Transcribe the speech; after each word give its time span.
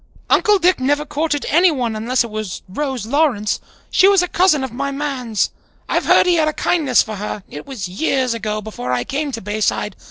Uncle 0.31 0.57
Dick 0.57 0.79
never 0.79 1.05
courted 1.05 1.45
anyone, 1.47 1.95
unless 1.95 2.23
it 2.23 2.31
was 2.31 2.63
Rose 2.67 3.05
Lawrence. 3.05 3.59
She 3.91 4.07
was 4.07 4.23
a 4.23 4.27
cousin 4.27 4.63
of 4.63 4.71
my 4.71 4.89
man's. 4.89 5.51
I've 5.87 6.05
heard 6.07 6.25
he 6.25 6.37
had 6.37 6.47
a 6.47 6.53
kindness 6.53 7.03
for 7.03 7.17
her; 7.17 7.43
it 7.51 7.67
was 7.67 7.87
years 7.87 8.33
ago, 8.33 8.63
before 8.63 8.91
I 8.93 9.03
came 9.03 9.31
to 9.33 9.41
Bayside. 9.41 9.95